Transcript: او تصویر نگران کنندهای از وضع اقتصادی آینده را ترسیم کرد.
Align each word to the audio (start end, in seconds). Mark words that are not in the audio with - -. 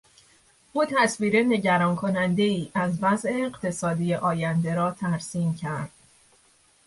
او 0.73 0.85
تصویر 0.85 1.43
نگران 1.43 1.95
کنندهای 1.95 2.71
از 2.73 3.03
وضع 3.03 3.29
اقتصادی 3.33 4.13
آینده 4.15 4.75
را 4.75 4.91
ترسیم 4.91 5.55
کرد. 5.55 5.91